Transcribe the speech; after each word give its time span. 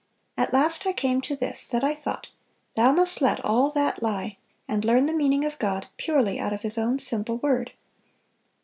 At 0.35 0.51
last 0.51 0.87
I 0.87 0.93
came 0.93 1.21
to 1.21 1.35
this, 1.35 1.67
that 1.67 1.83
I 1.83 1.93
thought, 1.93 2.29
'Thou 2.73 2.91
must 2.91 3.21
let 3.21 3.45
all 3.45 3.69
that 3.69 4.01
lie, 4.01 4.37
and 4.67 4.83
learn 4.83 5.05
the 5.05 5.13
meaning 5.13 5.45
of 5.45 5.59
God 5.59 5.89
purely 5.97 6.39
out 6.39 6.53
of 6.53 6.61
His 6.61 6.75
own 6.75 6.97
simple 6.97 7.37
word. 7.37 7.71